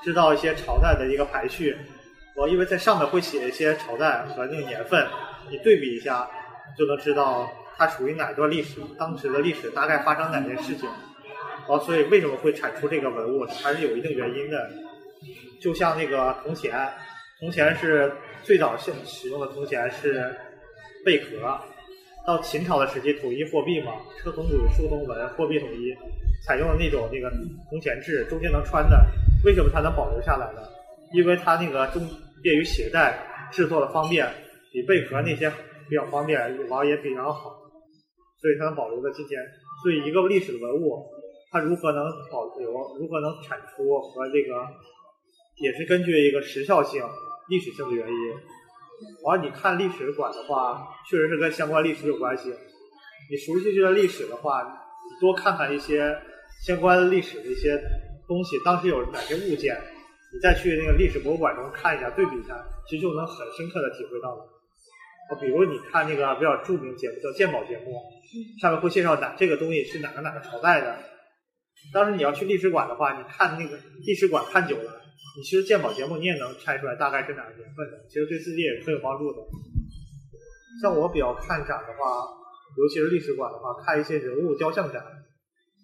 [0.03, 1.77] 知道一些朝代的一个排序。
[2.39, 5.05] 我因为在上面会写一些朝代和那个年份，
[5.49, 6.25] 你对比一下，
[6.77, 10.87] 就能知道它属于哪段历史，当时的历史大概发生哪件事情，
[11.67, 14.71] 哦，所以为什么会产出这个文物，还是有一定原因的。
[15.59, 16.89] 就像那个铜钱，
[17.41, 18.09] 铜钱是
[18.41, 20.33] 最早现使用的铜钱是
[21.03, 21.59] 贝壳，
[22.25, 23.91] 到秦朝的时期统一货币嘛，
[24.23, 25.93] 车同轨书同文，货币统一，
[26.45, 27.29] 采用的那种那个
[27.69, 29.05] 铜钱制，中间能穿的，
[29.43, 30.61] 为什么它能保留下来呢？
[31.11, 32.07] 因为它那个中
[32.41, 34.27] 便于携带，制作的方便，
[34.71, 35.51] 比贝壳那些
[35.89, 37.49] 比较方便，完也比较好，
[38.41, 39.39] 所以它能保留到今天。
[39.83, 41.05] 所以一个历史的文物，
[41.51, 44.67] 它如何能保留，如何能产出和这个，
[45.61, 47.01] 也是根据一个时效性、
[47.49, 48.13] 历史性的原因。
[49.23, 52.53] 完，你看历史馆的话，确实是跟相关历史有关系。
[53.31, 54.61] 你熟悉这段历史的话，
[55.21, 56.17] 多看看一些
[56.65, 57.79] 相关历史的一些
[58.27, 59.79] 东西，当时有哪些物件。
[60.31, 62.55] 你再去那个历史博物馆中看一下，对比一下，
[62.87, 64.45] 其实就能很深刻的体会到了。
[65.39, 68.01] 比如你看那个比较著名节目叫鉴宝节目，
[68.59, 70.97] 上面会介绍哪这个东西是哪个哪个朝代的。
[71.93, 75.01] 当时你要去历史馆的话，你看那个历史馆看久了，
[75.37, 79.39] 你其实鉴宝节目你也能猜出来大概是哪个年份的，其实对自己也是很有帮助的。
[80.81, 82.25] 像我比较看展的话，
[82.77, 85.03] 尤其是历史馆的话，看一些人物雕像展，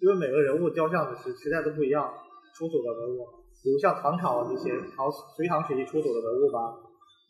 [0.01, 2.13] 因为每个人物雕像的时时代都不一样，
[2.57, 3.44] 出土的文物。
[3.65, 6.69] 比如像唐朝这些唐隋唐时期出土的文物吧，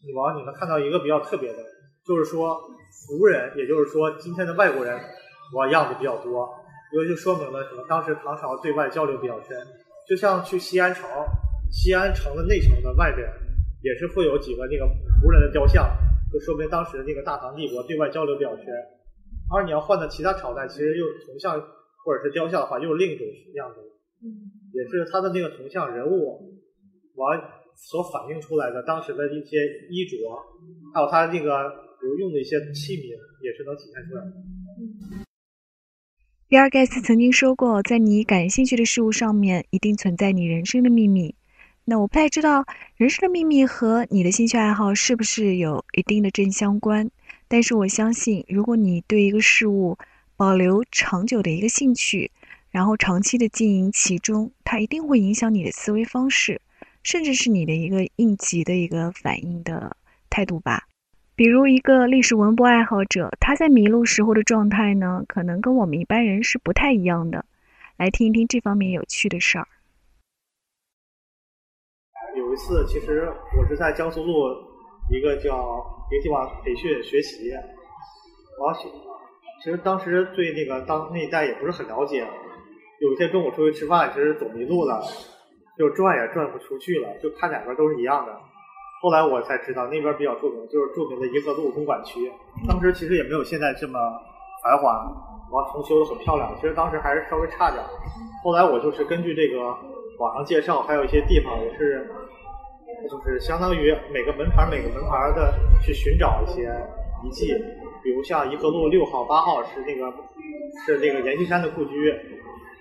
[0.05, 1.59] 你往你能看到一个比较特别的，
[2.05, 2.59] 就是说
[3.07, 4.99] 胡人，也就是说今天的外国人，
[5.55, 6.45] 我样子比较多，
[6.91, 7.85] 因为就说明了什么？
[7.87, 9.55] 当时唐朝对外交流比较深，
[10.09, 11.07] 就像去西安城，
[11.71, 13.25] 西安城的内城的外边
[13.81, 14.85] 也是会有几个那个
[15.21, 15.89] 胡人的雕像，
[16.33, 18.65] 就说明当时那个大唐帝国对外交流比较深。
[19.55, 21.57] 而你要换到其他朝代，其实又铜像
[22.03, 23.79] 或者是雕像的话，又是另一种样子。
[24.21, 24.51] 嗯。
[24.75, 26.51] 也是他的那个铜像人物，
[27.15, 27.39] 完
[27.77, 29.55] 所反映出来的当时的一些
[29.89, 30.17] 衣着，
[30.93, 31.69] 还有他那个
[32.01, 34.31] 比如用的一些器皿，也是能体现出来的。
[36.49, 41.33] 比尔盖茨曾经说过，在你感兴趣的事物上面，一定存在你人生的秘密。
[41.85, 42.65] 那我不太知道
[42.97, 47.09] 人生的秘密和你的兴趣爱好是不是有一定的正相关，
[47.47, 49.97] 但是我相信，如果你对一个事物
[50.35, 52.29] 保留长久的一个兴趣。
[52.75, 56.59] 然后长期的经营其中，它一定会影响你的思维方式，
[57.03, 59.95] 甚至是你的一个应急的一个反应的
[60.29, 60.83] 态度吧。
[61.37, 67.45] 比如一个历史文博爱好者，他在迷路时候的状态呢，可能跟我们一般人是不太一样的。
[67.95, 69.65] 来听一听这方面有趣的事儿。
[72.35, 74.33] 有一次，其实我是在江苏路
[75.09, 75.79] 一个叫
[76.11, 77.51] 一个地方培训学习，
[78.59, 78.89] 我学，
[79.63, 82.27] 其实当时对那个当那一带也不是很了解。
[83.01, 85.01] 有一天中午出去吃饭，其实走迷路了，
[85.77, 88.31] 就转也转不出去了，就看两边都是一样的。
[89.01, 92.31] 后来我才知道那边比较著名，就是著名的颐和路公馆区。
[92.67, 93.99] 当时其实也没有现在这么
[94.63, 95.03] 繁华，
[95.51, 96.55] 完重修的很漂亮。
[96.55, 97.83] 其实当时还是稍微差点。
[98.43, 99.59] 后来我就是根据这个
[100.17, 102.07] 网上介绍，还有一些地方也是，
[103.11, 105.53] 就是相当于每个门牌每个门牌的
[105.83, 106.73] 去寻找一些
[107.25, 107.53] 遗迹。
[108.01, 110.11] 比如像颐和路六号、八号是那个
[110.85, 112.15] 是那个阎锡山的故居。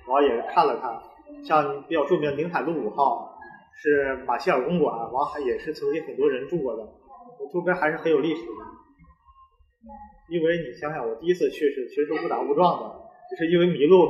[0.06, 1.00] 我也看了看，
[1.42, 3.38] 像比较著名的宁海路五号
[3.74, 6.82] 是马歇尔公馆，完还也是曾经很多人住过的，
[7.52, 8.52] 周边还是很有历史的。
[10.30, 12.96] 因为你想想，我第一次去是其实是误打误撞的，
[13.28, 14.08] 只是因为迷路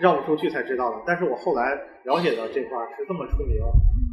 [0.00, 1.02] 绕不出去才知道的。
[1.06, 3.58] 但是我后来了解到这块是这么出名，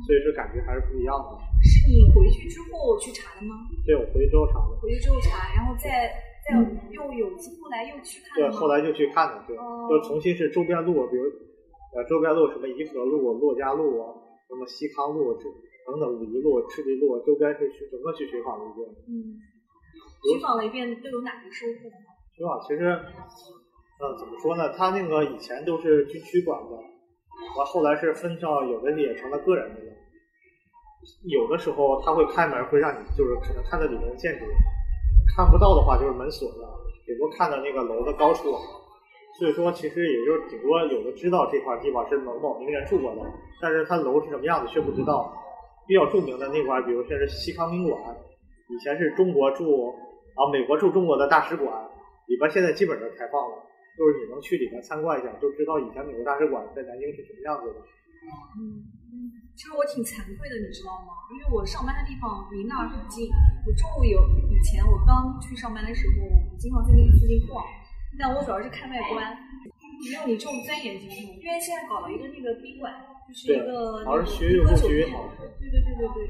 [0.05, 1.37] 所以说感觉还是不一样的。
[1.61, 3.55] 是你回去之后去查的吗？
[3.85, 4.77] 对，我回去之后查的。
[4.81, 6.32] 回去之后查，然后再。
[6.43, 6.59] 再
[6.91, 11.23] 又有后来又去看，对，后来就去看了，对，就重新是周边路，比如
[11.95, 14.11] 呃周边路什么颐和路、骆家路啊，
[14.49, 15.43] 什么西康路这
[15.87, 18.87] 等等五一路、赤壁路，周边是去整个去寻访了一遍。
[19.07, 19.39] 嗯，
[20.23, 21.89] 寻访了一遍都有哪些收获？
[22.35, 22.83] 寻访其实，
[23.99, 24.73] 呃，怎么说呢？
[24.73, 26.75] 他那个以前都是军区管的，
[27.57, 29.93] 完后来是分到有的也成了个人的了。
[31.23, 34.45] 有的时候他会开门，会让你就是可能看到里面的建筑。
[35.35, 36.61] 看不到的话就是门锁的，
[37.05, 38.51] 顶多看到那个楼的高处，
[39.39, 43.21] 所以说其实也就是顶多有的知道这块地方是某某名人住过的，
[43.61, 45.33] 但是他楼是什么样子却不知道。
[45.85, 47.99] 比较著名的那块，比如像是西康宾馆，
[48.69, 49.89] 以前是中国驻
[50.33, 51.67] 啊美国驻中国的大使馆，
[52.27, 53.57] 里边现在基本都开放了，
[53.97, 57.79] 就是你能去里面参观一下，就知道以前美国大使馆在南京是什么样子的。
[58.61, 59.02] 嗯。
[59.53, 61.13] 其实我挺惭愧的，你知道吗？
[61.29, 63.29] 因为我上班的地方离那儿很近。
[63.65, 64.17] 我中午有
[64.49, 67.63] 以前我刚去上班的时候，我经常在那个附近逛。
[68.17, 69.33] 但我主要是看外观，
[70.05, 71.21] 没有你这种钻研精神。
[71.37, 72.93] 因为现在搞了一个那个宾馆，
[73.29, 76.29] 就是一个好像学有学院好对对对对对。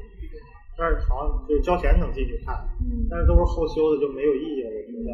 [0.76, 2.56] 但是好像就是交钱能进去看，
[3.10, 5.10] 但是都是后修的，就没有意义了，我觉得。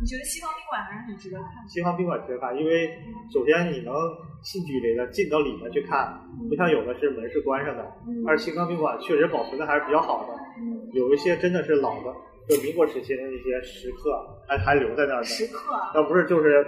[0.00, 1.68] 你觉得西方宾馆还是很值得看的？
[1.68, 2.90] 西方宾馆值得看，因为
[3.32, 3.94] 首先你能
[4.42, 6.12] 近距离的进到里面去看，
[6.48, 7.82] 不像有的是门是关上的。
[8.06, 12.12] 嗯而西方宾馆确实保存的还是比较好的，嗯，有一些真的是老的，
[12.48, 15.24] 就民国时期的那些石刻还还留在那儿的。
[15.24, 16.66] 石刻啊，要不是就是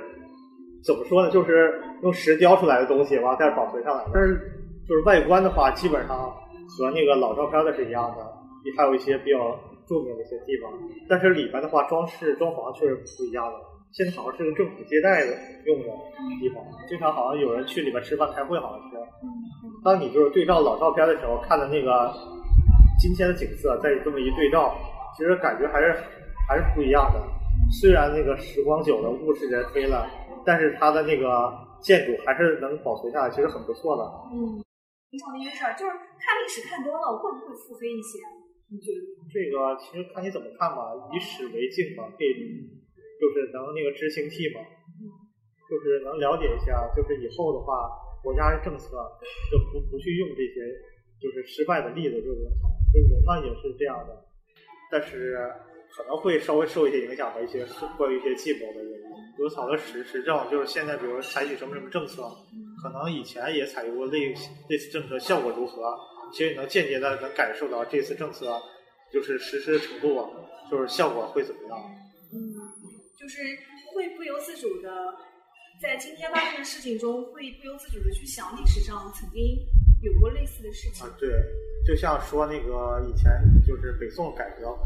[0.85, 4.11] 怎么说呢，就是用石雕出来的东西完再保存上来的。
[4.15, 4.39] 但是
[4.87, 6.17] 就是外观的话，基本上
[6.69, 8.25] 和那个老照片的是一样的，
[8.77, 10.70] 还有一些比较著名的一些地方。
[11.09, 13.57] 但是里边的话，装饰装潢确实不一样的。
[13.92, 15.33] 现在好像是个政府接待的
[15.64, 15.87] 用的
[16.38, 18.96] 地方，经常好像有人去里边吃饭开会，好像是。
[19.83, 22.12] 当你就是对照老照片的时候，看的那个
[23.01, 24.77] 今天的景色，再这么一对照，
[25.16, 25.94] 其实感觉还是
[26.49, 27.22] 还是不一样的。
[27.81, 30.07] 虽然那个时光久了，物是人非了，
[30.44, 34.03] 但是它的那个建筑还是能保存下来，其实很不错的。
[34.35, 34.61] 嗯，
[35.11, 38.18] 平常的一件事儿，就是看历史看多了，会不会腹黑一些？
[38.70, 38.98] 你觉得？
[39.33, 42.33] 这个其实看你怎么看吧，以史为镜嘛，可以
[43.20, 44.61] 就是能那个知兴替嘛，
[45.68, 47.90] 就是能了解一下，就是以后的话，
[48.22, 48.96] 国家的政策
[49.50, 50.66] 就不不去用这些
[51.20, 54.24] 就是失败的例子就人好，就是人呢也是这样的，
[54.90, 55.37] 但是
[55.96, 62.22] 可能会稍微受一些影响的一些关于一些计谋的原因，比如草的实实证，就是现在比如采取什么什么政策，
[62.83, 64.35] 可能以前也采用过类
[64.68, 65.96] 类似政策，效果如何，
[66.33, 68.61] 其实你能间接的能感受到这次政策
[69.12, 70.29] 就是实施程度啊，
[70.71, 71.79] 就是效果会怎么样。
[72.33, 72.39] 嗯，
[73.19, 73.43] 就是
[73.95, 74.91] 会不由自主的，
[75.81, 79.57] 在今天发生的事情中，会不由自主的去想历史上曾经
[80.03, 81.31] 有过类似的事情啊。，对，
[81.87, 83.31] 就像说那个以前
[83.67, 84.77] 就是北宋改革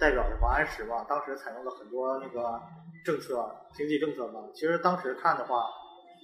[0.00, 2.60] 代表的王安石嘛，当时采用了很多那个
[3.04, 4.40] 政策，经济政策嘛。
[4.54, 5.66] 其实当时看的话，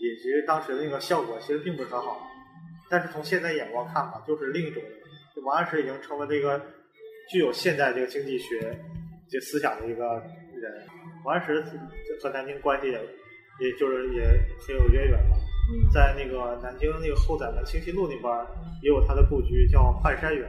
[0.01, 2.27] 也其实当时的那个效果其实并不是很好。
[2.89, 4.83] 但是从现在眼光看吧，就是另一种，
[5.35, 6.61] 就王安石已经成为这个
[7.31, 8.79] 具有现代这个经济学
[9.29, 10.23] 这思想的一个
[10.55, 10.87] 人。
[11.25, 11.65] 王安石
[12.23, 13.01] 和南京关系也，
[13.61, 14.23] 也就是也
[14.67, 15.37] 很有渊源吧。
[15.69, 18.33] 嗯在那个南京那个后宰门清溪路那边
[18.83, 20.49] 也有他的故居，叫半山园。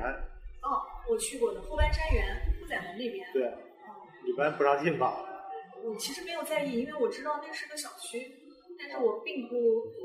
[0.62, 0.78] 哦，
[1.10, 2.24] 我去过的后半山园
[2.62, 3.28] 后宰门那边。
[3.34, 3.42] 对，
[4.24, 5.18] 里边不让进吧？
[5.84, 8.32] 我其实没有在意，因为我知道那是个小区，
[8.78, 9.56] 但是我并不，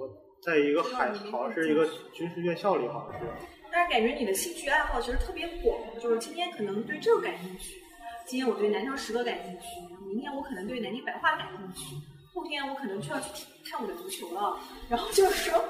[0.00, 0.08] 我
[0.44, 3.26] 在一个海，好像是一个军事院校里，好像是。
[3.70, 7.80] 但是感觉你的兴趣爱好其实特别广，就是今天可能对这个感兴趣，
[8.26, 9.66] 今天我对南昌石刻感兴趣，
[10.04, 11.94] 明天我可能对南京白话感兴趣，
[12.34, 14.58] 后天我可能就要去看我的足球了。
[14.88, 15.64] 然后就是说，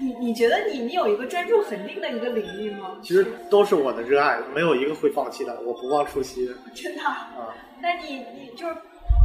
[0.00, 2.98] 你你觉得你你有一个专注恒定的一个领域吗？
[3.02, 7.02] 其实都是我的热爱，没有一个会放弃的，我不忘初心 真的。
[7.02, 7.54] 啊。
[7.80, 8.76] 但你你就是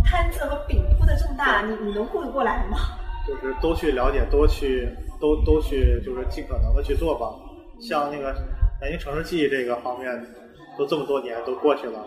[0.06, 2.78] 摊子和饼铺的这么大，你你能顾得过来吗？
[3.28, 4.88] 就是都去了解，都去
[5.20, 7.28] 都都去，就是尽可能的去做吧。
[7.80, 8.34] 像那个
[8.82, 10.26] 南京城市记忆这个方面，
[10.78, 12.06] 都这么多年都过去了。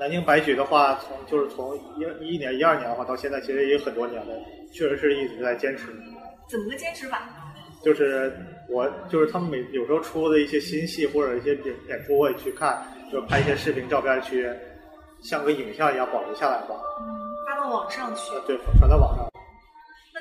[0.00, 4.34] 南京白举的话，从就是从一一年、一二年的话到现在，其实也有很多年了，
[4.72, 5.86] 确实是一直在坚持。
[6.48, 7.28] 怎么个坚持法？
[7.84, 8.32] 就是
[8.68, 14.48] 我就是他们每有时候出的一些新戏或者一些演演出，我也去看，就是拍一些视频、照片去，
[15.20, 16.74] 像个影像一样保留下来吧。
[17.00, 17.06] 嗯，
[17.46, 18.32] 发到网上去。
[18.34, 19.31] 呃，对，传到网上。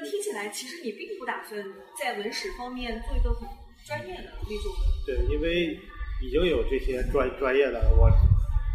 [0.01, 1.63] 那听起来，其实你并不打算
[1.95, 3.47] 在文史方面做一个很
[3.85, 4.73] 专业的那种。
[5.05, 5.79] 对，因为
[6.23, 8.09] 已经有这些专专业的，我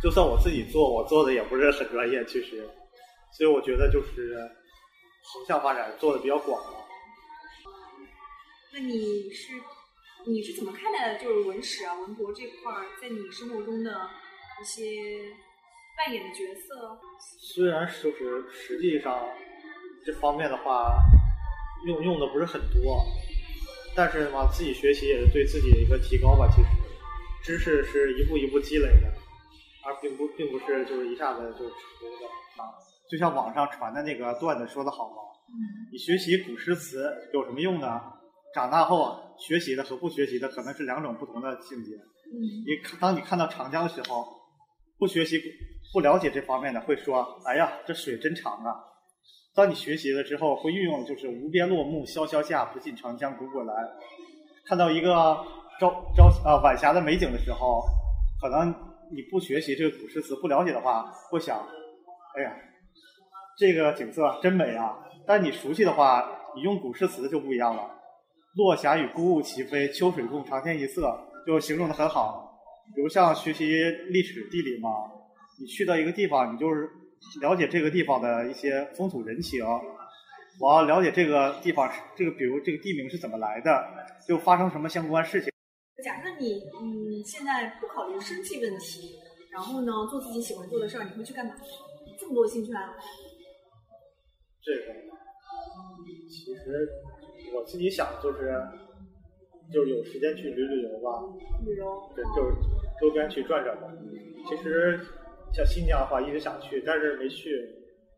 [0.00, 2.68] 就算我自己做，我做的也不是很专业，其实，
[3.36, 4.38] 所以我觉得就是
[5.20, 6.86] 横向发展，做的比较广了。
[8.72, 9.54] 那你是
[10.24, 11.18] 你是怎么看待的？
[11.18, 14.08] 就是文史啊、文博这块儿，在你生活中的
[14.60, 14.84] 一些
[15.96, 16.96] 扮演的角色？
[17.40, 19.26] 虽然就是实际上
[20.06, 21.02] 这方面的话，
[21.84, 23.04] 用用的不是很多，
[23.96, 26.48] 但是嘛，自己学习也是对自己的一个提高吧。
[26.54, 26.68] 其实，
[27.42, 29.12] 知识是一步一步积累的，
[29.84, 31.68] 而并不并不是就是一下子就成
[32.00, 32.26] 功的
[32.62, 32.70] 啊。
[33.10, 35.16] 就像网上传的那个段子说的好嘛，
[35.48, 38.00] 嗯你学习古诗词有什么用呢？
[38.54, 41.92] 长大后学习的和不学习的可能是两种不同的境界。
[42.32, 44.26] 嗯你看，当你看到长江的时候，
[44.98, 45.40] 不学习、
[45.92, 48.74] 不了解这方面的会说：“哎呀，这水真长啊。”
[49.56, 53.72] 当你学习了之后，会运用的就是“无边落木萧萧下，不尽长江滚滚来”。
[54.68, 55.14] 看到一个
[55.80, 57.82] 朝朝啊晚霞的美景的时候，
[58.38, 58.68] 可能
[59.10, 61.58] 你不学习这个古诗词，不了解的话，会想
[62.36, 62.54] ：“哎呀，
[63.58, 64.94] 这个景色真美啊！”
[65.26, 67.90] 但你熟悉的话，你用古诗词就不一样了。
[68.56, 72.58] 落霞与孤鹜齐飞，秋水共长天一色，就形容的很好。
[72.94, 73.64] 比如像学习
[74.10, 74.90] 历史、地理嘛，
[75.58, 76.88] 你去到一个地方，你就是
[77.40, 79.64] 了解这个地方的一些风土人情，
[80.60, 83.86] 我要了解这个地方是这个，比如这个地名是怎么来的，
[84.26, 85.50] 就发生什么相关事情。
[86.04, 89.16] 假设你嗯现在不考虑生计问题，
[89.50, 91.54] 然后呢做自己喜欢做的事儿，你会去干嘛？
[92.18, 92.94] 这么多兴趣爱好，
[94.62, 94.94] 这个
[96.28, 96.88] 其实
[97.54, 98.54] 我自己想就是
[99.72, 101.20] 就是有时间去旅旅游吧，
[101.64, 102.56] 旅游，对，就是
[103.00, 103.88] 周边去转转吧。
[104.48, 104.98] 其实
[105.56, 107.48] 像新疆的话，一直想去，但是没去，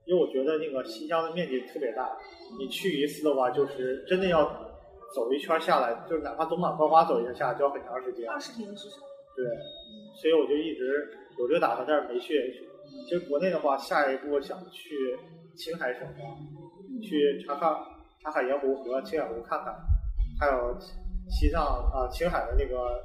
[0.06, 2.18] 因为我觉得那个新疆的面积特别大，
[2.58, 4.44] 你去一次的话，就是真的要
[5.14, 8.28] 走一圈下来，就是哪怕走马观花走一圈下来，就要很长时间。
[8.28, 8.96] 二十天至少。
[9.36, 9.46] 对，
[10.20, 12.34] 所以我就一直有这个打算，但是没去。
[13.04, 14.96] 其实国内的话，下一步想去
[15.54, 16.02] 青海省，
[17.00, 17.72] 去察看
[18.20, 19.72] 察海盐湖和青海湖看看，
[20.40, 20.76] 还有
[21.30, 23.00] 西藏啊青海的那个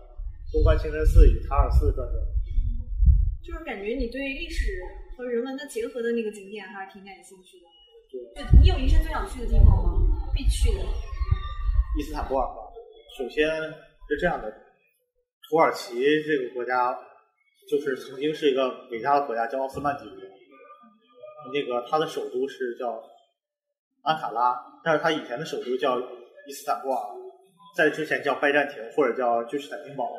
[0.52, 2.18] 东关清真寺与塔尔寺转转。
[3.44, 4.72] 就是感觉你对历史
[5.18, 7.68] 和人文的结合的那个景点还是挺感兴趣的。
[8.10, 10.00] 对，你有一生最想去的地方吗？
[10.34, 10.80] 必去的。
[12.00, 12.62] 伊斯坦布尔吧，
[13.18, 13.46] 首先
[14.08, 14.50] 是这样的，
[15.50, 16.98] 土耳其这个国家
[17.70, 20.18] 就是曾经是一个伟大的国家，叫奥斯曼帝国。
[21.54, 23.04] 那个它的首都是叫
[24.04, 26.98] 安卡拉，但是它以前的首都叫伊斯坦布尔，
[27.76, 30.10] 在之前叫拜占庭或者叫君士坦丁堡，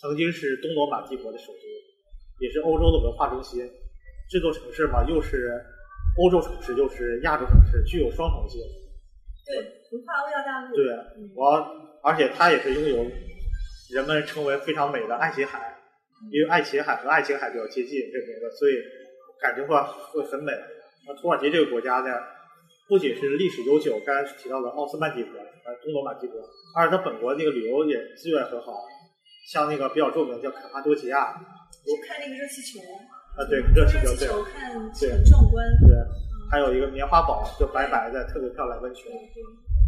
[0.00, 1.58] 曾经是东罗马帝国的首都，
[2.42, 3.62] 也是欧洲的文化中心。
[4.28, 5.62] 这座城市嘛，又是
[6.18, 8.60] 欧洲城市，又是亚洲城市，具有双重性。
[9.46, 9.56] 对，
[9.92, 10.74] 文化欧亚大陆。
[10.74, 10.90] 对，
[11.36, 11.46] 我
[12.02, 13.06] 而且它也是拥有
[13.94, 15.76] 人们称为非常美的爱琴海，
[16.32, 18.72] 因为爱琴海和爱琴海比较接近这名字，所以
[19.40, 19.76] 感觉会
[20.10, 20.52] 会很美。
[21.06, 22.08] 那土耳其这个国家呢，
[22.88, 26.40] 不仅是历史悠久，刚才提到的奥斯曼帝国，呃，东罗马帝国，
[26.74, 28.72] 而且它本国那个旅游也资源很好，
[29.52, 31.34] 像那个比较著名的叫卡帕多奇亚，
[31.84, 32.80] 就看那个热气球。
[33.32, 35.64] 啊，对，热气球，对，球看对很壮观。
[35.88, 35.96] 对，
[36.50, 39.10] 还有一个棉花堡，就白白的，特别漂亮温泉，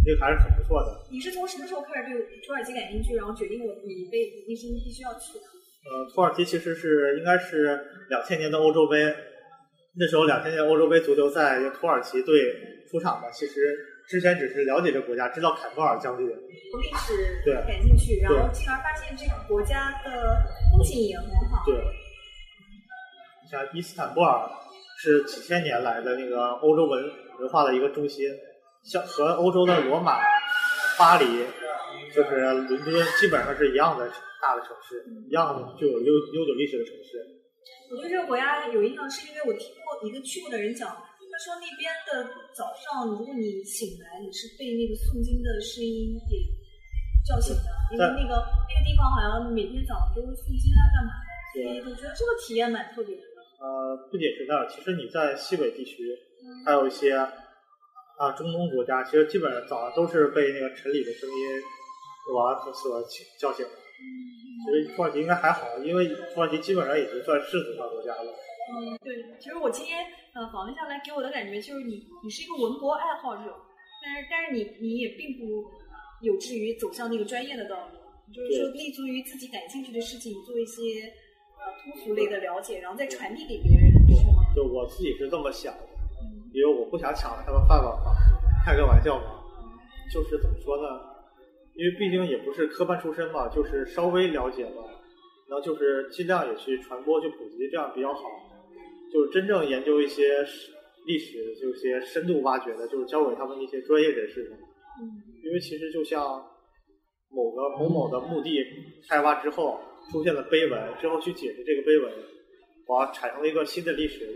[0.06, 1.04] 那个还是很不错的。
[1.10, 5.44] 你是从什么时候开始对土耳其感兴趣，然后决定我你被一生必须要去的？
[5.84, 7.78] 呃，土耳其其实是应该是
[8.08, 9.12] 两千年的欧洲杯，
[10.00, 12.40] 那时候两千年欧洲杯足球赛就土耳其队
[12.90, 13.30] 出场嘛。
[13.30, 13.76] 其实
[14.08, 16.26] 之前只是了解这个国家，知道坎贝尔将军。
[16.26, 20.36] 从历史对感兴趣，然后进而发现这个国家的
[20.70, 21.64] 风景也很好。
[21.64, 21.74] 对，
[23.42, 24.48] 你像伊斯坦布尔
[24.98, 28.28] 是几千年来的那个欧洲文文化的一个中心，
[28.82, 30.18] 像和欧洲的罗马、
[30.98, 31.44] 巴黎，
[32.14, 34.06] 就是伦敦基本上是一样的
[34.42, 37.24] 大的城市，一样的具有悠悠久历史的城市。
[37.90, 40.94] 我对这个国家有印象，是因为我听过一个去过的人讲，
[41.34, 46.38] 他说那边的早上，如果你醒来，你是被那个诵经的声音给
[47.26, 53.22] 叫醒的，因为那个那个地方好像每天早上都会诵经啊，干嘛的，所以我觉得这个体验蛮特别的。
[53.58, 56.06] 呃，不仅是那儿，其实你在西北地区，
[56.64, 61.34] 还有一些啊中东国家，其实基本上早上都是被那个晨礼的声音
[62.30, 63.74] 我所请叫醒的。
[63.74, 68.30] 其实土耳其应该还好，因为土耳其基本上已经算世俗化国家了。
[68.70, 73.54] 嗯，对，其实我今天呃访问下来，给我的感觉就是你你是一个文博爱好者，
[74.02, 75.64] 但是但是你你也并不
[76.22, 81.12] 有志于走向那个专业的道路，就是说立足于自己感兴趣的事情，做一些
[81.60, 84.42] 呃通俗类的了解，然后再传递给别人，是吗？
[84.56, 85.88] 就我自己是这么想的，
[86.52, 88.12] 因为我不想抢了他们饭碗嘛，
[88.64, 89.40] 开个玩笑嘛。
[90.12, 91.00] 就是怎么说呢？
[91.74, 94.82] 因为毕竟也不是科班出身嘛，就是稍微了解了，
[95.48, 98.20] 然后就是尽量也去传播、去普及，这样比较好。
[99.14, 100.42] 就是真正研究一些
[101.06, 104.56] 历史，就一些深度挖掘的，就是交给他们一些专业人士的。
[105.00, 106.42] 嗯因为其实就像
[107.30, 108.58] 某个某某的墓地
[109.08, 109.78] 开挖之后
[110.10, 112.10] 出现了碑文，之后去解释这个碑文，
[112.88, 114.26] 哇，产生了一个新的历史，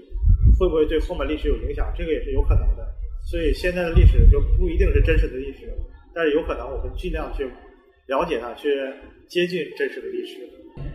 [0.60, 1.90] 会不会对后面历史有影响？
[1.96, 2.86] 这个也是有可能的。
[3.28, 5.66] 所以现在的历史就不一定是真实的历史，
[6.14, 7.50] 但是有可能我们尽量去
[8.06, 8.68] 了解它，去
[9.28, 10.38] 接近真实的历史。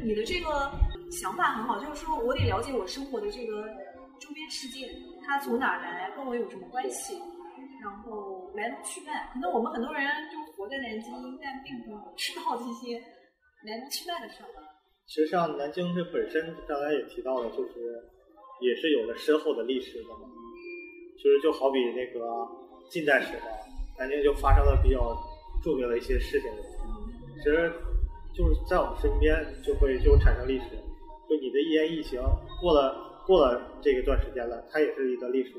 [0.04, 0.72] 你的这个
[1.13, 3.69] 想法很好，就是说我得了解我生活的这个
[4.19, 4.89] 周边世界，
[5.26, 7.13] 它从哪儿来，跟我有什么关系，
[7.82, 9.30] 然后来龙去脉。
[9.32, 12.97] 可能我们很多人就活在南京，但并不知道这些
[13.63, 14.49] 来龙去脉的事儿。
[15.06, 18.02] 其实像南京这本身，刚才也提到了，就是
[18.62, 20.26] 也是有着深厚的历史的嘛。
[21.17, 22.26] 其实就好比那个
[22.89, 23.47] 近代史嘛，
[23.99, 25.15] 南京就发生了比较
[25.63, 26.49] 著名的一些事情。
[27.38, 27.71] 其实
[28.34, 30.66] 就是在我们身边就会就产生历史，
[31.34, 32.21] 就你的一言一行，
[32.61, 35.53] 过了过了这个段时间了，它也是一个历史。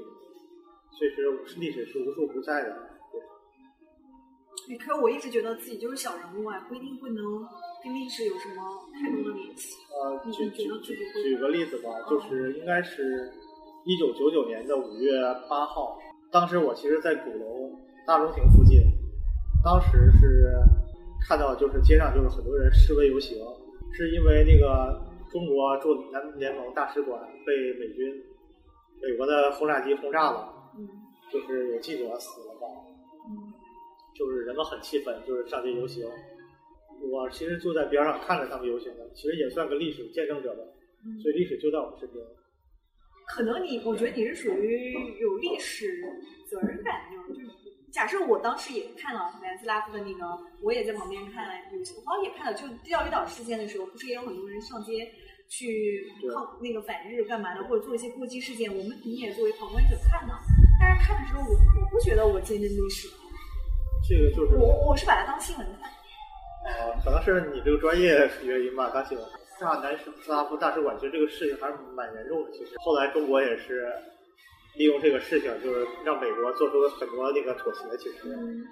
[0.93, 2.71] 所以说历史是无处不在的。
[4.69, 7.25] 对，可是我一直觉得自己就是小人物啊，不一定会能
[7.83, 8.63] 跟历史有什么
[8.95, 9.75] 太多的联系。
[11.25, 13.33] 举个例子吧，就是应该是
[13.85, 15.11] 一九九九年的五月
[15.51, 15.99] 八号，
[16.31, 17.73] 当时我其实在鼓楼
[18.07, 18.81] 大中庭附近，
[19.65, 20.55] 当时是
[21.27, 23.37] 看到就是街上就是很多人示威游行，
[23.93, 25.03] 是因为那个
[25.35, 28.23] 中国驻南联盟大使馆被美军
[29.03, 30.87] 美国的轰炸机轰炸了，嗯，
[31.29, 32.69] 就是有记者死了嘛，
[33.27, 33.53] 嗯
[34.15, 36.07] 就是人们很气愤，就是上街游行。
[37.11, 40.63] 我其实就在边上看着他们游行的，其实也算个历史见证者吧。
[41.05, 42.25] 嗯所以历史就在我们身边。
[43.27, 46.01] 可能你，我觉得你是属于有历史
[46.49, 47.35] 责任感那种。
[47.35, 47.51] 就是
[47.91, 55.11] 假设我当时也看了南斯拉夫的那个，我也在旁边看有，我好像也看了，就钓鱼岛事件的时候，不是也有很多人上街
[55.49, 60.35] 去抗那个反日干嘛的，或者做一些过激事件，我们你也作为旁观者看到。
[60.81, 63.09] 但是看的时候，我我不觉得我见证历史，
[64.09, 65.91] 这个就是我我是把它当新闻看。
[66.67, 69.27] 呃，可能是你这个专业原因吧，当新闻。
[69.61, 72.51] 大南斯拉夫大使馆，其实这个事情还是蛮严重的。
[72.51, 73.87] 其实后来中国也是
[74.75, 77.83] 利用这个事情，就是让美国做出了很多那个妥协。
[77.97, 78.67] 其实，嗯，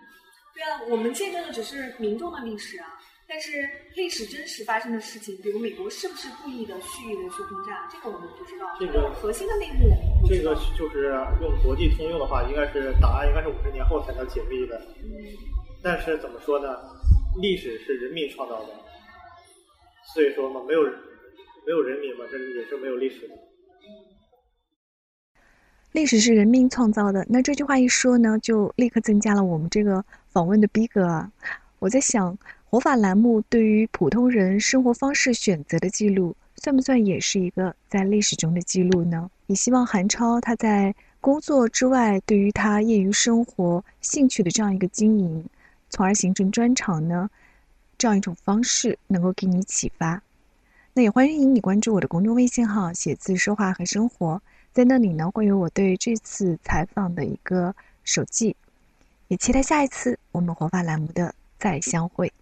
[0.52, 2.98] 对啊，我们见证的只是民众的历史啊，
[3.32, 3.66] 但是
[3.96, 8.66] 历史真实发生的事情，比如美国是不是故意的、蓄意的去轰炸，这个我们不知道。
[8.78, 9.88] 这个核心的内幕
[10.28, 10.54] 这个。
[10.76, 11.08] 就是
[11.40, 14.76] 用国际通用的话，应该是档案应该是五十年后才能解密的。
[15.00, 15.16] 嗯，
[15.82, 16.76] 但是怎么说呢？
[17.40, 18.68] 历史是人民创造的，
[20.12, 23.34] 所以说嘛，没有没有人民嘛，这也是没有历史的。
[25.92, 27.24] 历史是人民创造的。
[27.30, 31.32] 那这句话一说呢，就立刻增加了我们这个访问的逼格啊！
[31.78, 32.36] 我在想，
[32.72, 39.30] 活法栏目对于普通人生活方式选择的记录，算不算也是一个在历史中的记录呢？
[39.46, 45.44] 也希望韩超他在工作之外，对于他业余生活兴趣的这样一个经营，
[45.90, 47.28] 从而形成专场呢，
[47.98, 50.22] 这样一种方式能够给你启发。
[50.94, 54.40] 那也欢迎你关注我的公众微信号“写字说话和生活”。
[54.72, 58.56] 在那里呢，会有我对这次采访的一个手记，
[59.28, 62.32] 也期待下一次我们活法栏目的再相会。